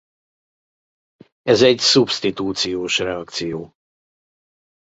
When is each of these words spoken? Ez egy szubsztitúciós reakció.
Ez 1.41 1.61
egy 1.61 1.79
szubsztitúciós 1.79 2.97
reakció. 2.97 3.75